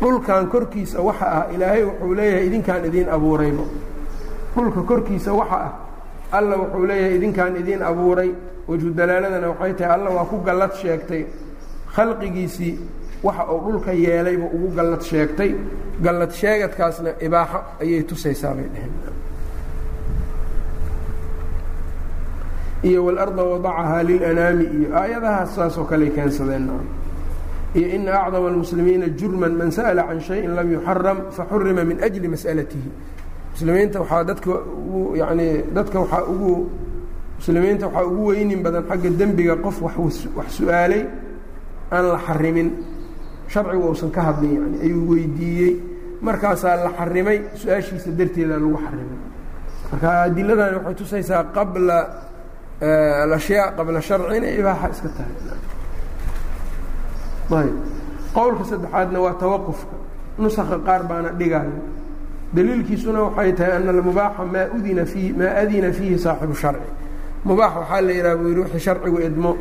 [0.02, 3.64] dhulkan korkiisa waxa ah ilaahay wuxuu leeyahay idinkaan idiin abuurayba
[4.56, 5.72] dhulka korkiisa waxa ah
[6.32, 8.32] alla wuxuu leeyahay idinkaan idiin abuuray
[8.68, 11.26] wejhu dalaaladana waxay tahay alla waa ku gallad sheegtay.
[11.96, 12.74] Khalqigiisii
[13.24, 15.52] waxa uu dhulka yeelayba ugu gallad sheegtay.
[16.02, 18.94] Gallad sheegadkaasna ibaaxo ayay tusaysaa bay dheheen
[22.84, 26.70] iyo walarda wadacahaa lilanaami iyo aayadahaas saasoo kaley keensadeen.
[27.76, 32.90] Iyo ina acdama almuslimiina jurman man sa'ala can shayin lam yuxaram faxurima min ajli mas'alatihi
[33.58, 36.70] muslimiinta waxaa dadka ugu yani dadka waxaa ugu
[37.40, 39.96] muslimiinta waxaa ugu weynin badan xagga dembiga qof wax
[40.58, 41.04] su'aalay
[41.92, 42.70] aan la xarimin
[43.54, 45.74] sharcigu uusan ka hadlin yani ayuu weydiiyey.
[46.22, 49.20] Markaasaa la xarimay su'aashiisa darteeda lagu xarimay
[49.92, 51.98] marka adiladani waxay tusaysaa qabla
[53.24, 55.36] alashyaa qabla sharci inay ibaaxa iska tahay.
[57.62, 57.76] Ayb
[58.36, 59.96] qowlka saddexaadna waa tawaqufka.
[60.42, 61.80] Nusaka qaar baana dhigaayo
[62.56, 66.90] daliilkiisuna waxay tahay ana almubaaxa maa udina fii maa adina fiihi saaxibu sharci.
[67.46, 69.52] Mubaax waxaa la yidhaha buu yidhi wixii sharcigu idmo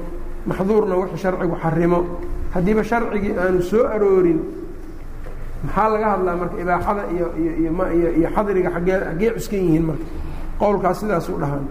[0.46, 1.99] maxduurna wixii sharcigu xarimo.
[2.55, 4.40] Haddiiba sharcigii aanu soo aroorin
[5.64, 10.05] maxaa laga hadlaa marka ibaaxada iyo iyo iyo xadriga aggee xaggee cuskan yihiin marka?
[10.61, 11.66] Qowlkaas sidaasuu dhahaan.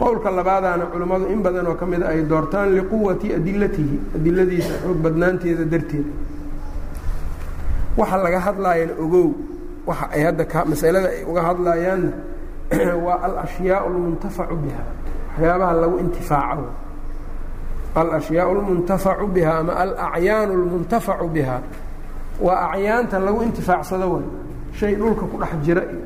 [0.00, 5.64] Qowlka labaadaana culimmadu in badan oo ka mida ay doortaan liquwati adilatihi adiladiisa xoog badnaanteeda
[5.72, 6.06] darteed.
[7.96, 9.28] Waxa laga hadlaayana ogow
[9.89, 12.11] waxa ay hadda ka masalada ay uga hadlaayaanna
[13.05, 14.83] waa alashyaa اlmuntafacu biha
[15.37, 16.65] waxyaabaha lagu intifaaco
[17.95, 21.57] alashyaa اlmuntafacu biha ama alacyaanu اlmuntafacu biha
[22.45, 24.25] waa acyaanta lagu intifaacsado way
[24.79, 26.05] shay dhulka ku dhex jira iyo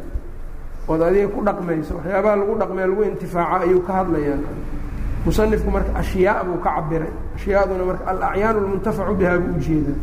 [0.91, 4.43] ood adiga ku dhaqmayso waxyaabaha lagu dhaqmee lagu intifaaco ayuu ka hadlayaan
[5.25, 9.97] musanifku marka ashyaa buu ka cabiray ashyaaduna marka alacyaan اlmuntafacu biha buu ujeedaa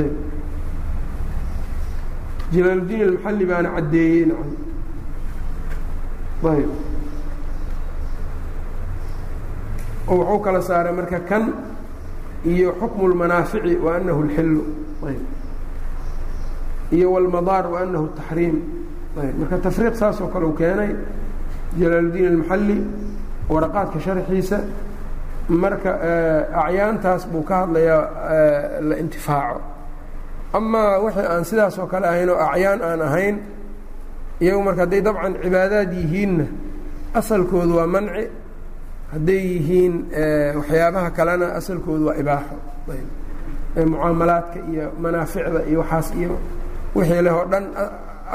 [0.00, 0.12] ayb
[2.53, 4.25] jalaaldiin almaxalli baana caddeeyey
[6.53, 6.69] ayb
[10.07, 11.53] oo wuxuu kala saaray marka kan
[12.45, 14.63] iyo xukmu lmanaafici wa anahu اlxilu
[16.91, 18.61] iyo wlmadaar wa anahu taxriim
[19.15, 20.95] marka tafriiq saasoo kale u keenay
[21.79, 22.77] jalaaldiin almaxalli
[23.49, 24.59] waraqaadka sharxiisa
[25.49, 28.01] marka eh, acyaantaas buu ka hadlayaa
[28.35, 29.61] eh, la intifaaco
[30.57, 33.35] amaa wixii aan sidaas oo kale ahayn oo acyaan aan ahayn
[34.43, 36.45] iyagu marka hadday dabcan cibaadaad yihiinna
[37.19, 38.23] asalkoodu waa manci.
[39.13, 39.93] Hadday yihiin
[40.57, 42.55] waxyaabaha kalena asalkoodu waa ibaaxo.
[43.91, 46.33] Mucaamalaadka iyo manaaficda iyo waxaas iyo
[46.95, 47.65] wixii leh oo dhan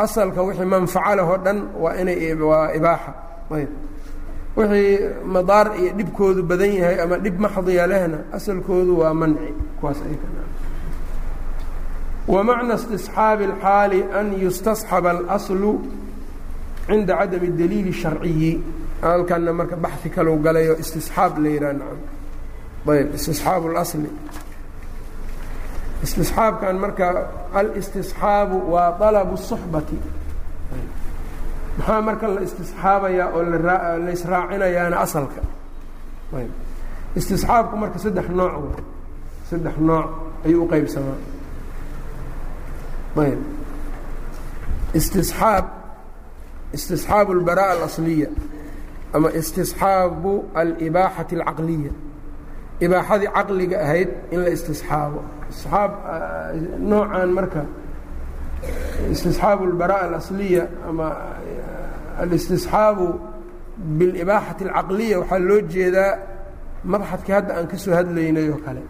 [0.04, 3.12] asalka wixii manfaco leh oo dhan waa inay waa ibaaxa.
[3.56, 3.70] Ayb.
[4.56, 4.92] Wixii
[5.34, 9.48] madaar iyo dhibkoodu badan yahay ama dhib maxdiya lehna asalkoodu waa manci.
[9.80, 10.16] Kuwaas ay
[12.33, 15.71] wamacna istisxaabi اlxaali an yustasxaba اlaslu
[16.87, 18.51] cinda cadami daliili sharciyi
[19.05, 21.99] halkanna marka baxi kalau galayo istisxaab la yidhaha nacam
[22.95, 24.09] ayb istisxaabu اlasli
[26.05, 27.07] istisxaabkan marka
[27.59, 29.97] alistisxaabu waa طalabu الصuxbati
[31.77, 33.41] maxaa marka la istisxaabayaa oo
[34.05, 35.41] la israacinayaana asalka
[36.39, 36.51] ayb
[37.19, 38.53] istisxaabku marka saddex nooc
[39.49, 40.05] saddex nooc
[40.45, 41.17] ayuu u qeybsamaa
[43.25, 43.39] ayb
[44.99, 45.65] istisxaab
[46.77, 48.29] istisxaabu اlbaraaءa اlasliya
[49.15, 51.91] ama istisxaabu alibaaxati اlcaqliya
[52.85, 55.19] ibaaxadii caqliga ahayd in la istisxaabo
[55.51, 55.91] istisxaab
[56.89, 57.63] noocan marka
[59.13, 61.07] istisxaabu اlbaraaءa alasliya ama
[62.23, 63.07] alistisxaabu
[63.97, 66.13] biاlibaaxati اlcaqliya waxaa loo jeedaa
[66.91, 68.81] mabxadkii hadda aan ka soo hadlaynay oo kale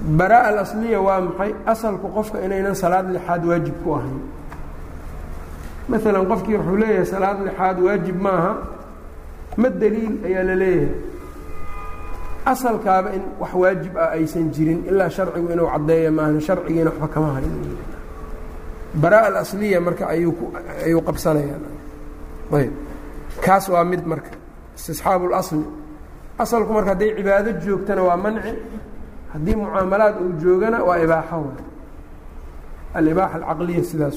[0.00, 1.52] bara alasliya waa maxay?
[1.66, 4.20] Asalku qofka inaynan salaad lixaad waajib ku ahayn.
[5.88, 8.52] Maalan qofkii wuxuu leeyahay salaad lixaad waajib maaha
[9.56, 10.94] ma daliil ayaa la leeyahay.
[12.46, 17.28] Asalkaaba in wax waajib ah aysan jirin ilaa sharcigu inuu caddeeya maahan sharcigiina waxba kama
[17.36, 17.76] hayn
[18.94, 20.32] baraa alasliya marka ayuu
[20.86, 22.72] ayuu qabsanayaayb
[23.44, 24.30] kaas waa mid marka
[24.76, 25.62] istisxaabu lasli
[26.38, 28.52] asalku marka hadday cibaado joogtana waa manci
[29.32, 31.44] haddii mucaamalaad uu joogana waa ibaaxo
[32.94, 34.16] alibaaxa alcaqliya sidaas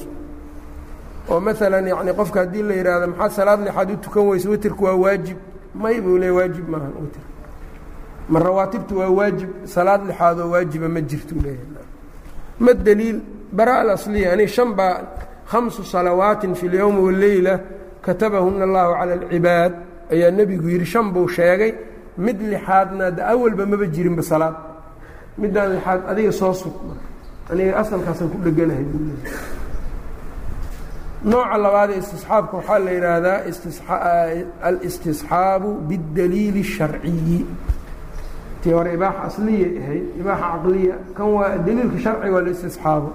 [1.30, 4.94] oo maalan yani qofka haddii la yidhaahdo maxaad salaad lixaad u tukan weyse witirku waa
[5.04, 5.36] waajib?
[5.74, 7.22] May buu le waajib maaha witir.
[8.28, 11.86] Ma rawaatibtu waa waajib salaad lixaadoo waajiba ma jirtu leeyahay.
[12.60, 13.20] Ma daliil
[13.52, 15.00] bara alasliya ani shan baa
[15.50, 17.60] khamsu salawaatin fi اlyowmi wاleyla
[18.02, 19.72] katabahuna allahu cala alcibaad.
[20.12, 21.74] Ayaa nebigu yidhi shan buu sheegay
[22.18, 24.54] mid lixaadna de awalba maba jirinba salaad
[25.40, 26.74] midaan lixaad adiga soo sug
[27.50, 29.62] aniga asalkaasaan ku dheganahay buu leeyahay.
[31.30, 33.38] Nooca labaadee istisxaabka waxaa la yidhaahdaa
[34.68, 37.40] alistisxaabu bidaliili الsharciyi
[38.62, 43.10] tii hore ibaaxa asliya ahayd ibaaxa caqliya kan waa daliilka sharciga waa laistisxaabo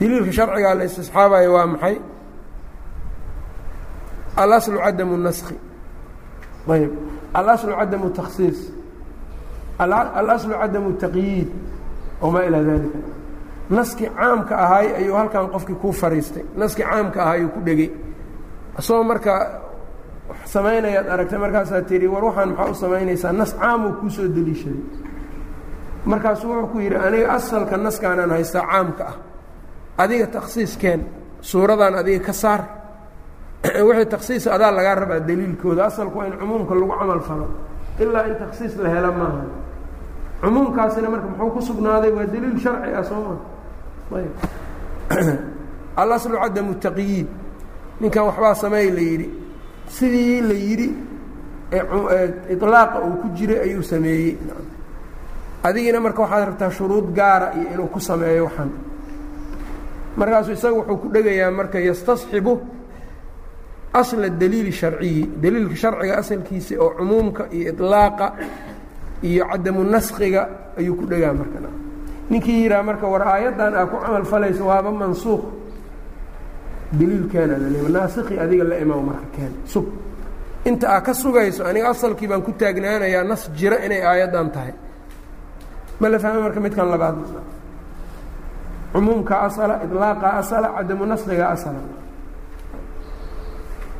[0.00, 1.96] daliilka sharcigaa la istisxaabayo waa maxay?
[4.42, 5.56] Alaslu cadamu naski
[6.74, 6.92] ayb
[7.38, 8.58] alaslu cadamu taksiis
[9.78, 11.48] alaslu cadamu taqyiid
[12.20, 12.98] wamaa ilaa dalika
[13.70, 16.44] naskii caamka ahaay ayuu halkan qofkii kuu fariistay.
[16.56, 17.90] Naskii caamka ahaayuu ku dhegey
[18.78, 19.60] isagoo marka
[20.44, 24.82] samaynayaad aragtay markaasaa tihi war waxaan maxaa u samaynaysaa nas caamuu kuu soo deliishaday
[26.04, 29.16] markaasuu wuxuu ku yidhi aniga asalka naskaanaan haystaa caamka ah.
[29.98, 31.06] Adiga takhsiiskeen
[31.40, 32.60] suuradan adiga ka saar.
[33.86, 35.86] Wixii takhsiis adaa lagaa rabaa daliilkooda.
[35.86, 37.48] Asalku waa in cumuumka lagu camal falo
[37.98, 39.44] ilaa in takhsiis la hela maaha.
[40.40, 42.10] Cumuumkaasina marka muxuu ku sugnaaday?
[42.10, 43.20] Waa daliil sharci ah soo
[44.10, 44.32] maa ayb.
[45.96, 47.26] Alaslu cadamu taqyiid
[48.00, 49.28] ninkan waxbaa sameey la yidhi.
[49.88, 50.88] Sidii la yidhi
[52.50, 54.38] iطlaaqa uu ku jiray ayuu sameeyey.
[55.62, 58.70] Adigiina marka waxaad rabtaa shuruud gaara iyo inuu ku sameeyo waxaan.
[60.16, 62.60] Markaasuu isaga wuxuu ku dhegayaa marka yastasxibu
[64.00, 68.26] asla daliili sharciyi daliilka sharciga asalkiisa oo cumuumka iyo iطlaaqa
[69.28, 70.42] iyo cadamu naskiga
[70.78, 71.58] ayuu ku dhegaa marka
[72.30, 75.42] ninkii yidhaha marka war aayaddan aa ku camal falayso waaba mansuuq
[76.98, 79.86] daliilkeena laleeya naasikii adiga la imaam marka keen sug.
[80.68, 84.72] Inta aa ka sugayso aniga asalkii baan ku taagnaanayaa nas jira inay aayaddan tahay.
[86.00, 87.16] Ma la fahme marka midkan labaad?
[88.92, 91.78] Cumuumka asala iطlaaqa asala cadamu naskiga asala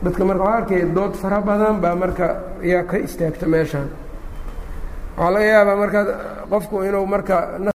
[0.04, 2.26] dadka marka waa arkay dood fara badan baa marka
[2.62, 3.88] yaa ka istaagta meeshaan.
[5.16, 6.00] Waxaa laga yaabaa marka
[6.50, 7.36] qofku inuu marka